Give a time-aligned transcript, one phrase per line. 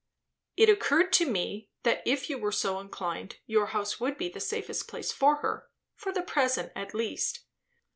[0.57, 4.39] "It occurred to me, that if you were so inclined, your house would be the
[4.39, 7.41] safest place for her; for the present at least."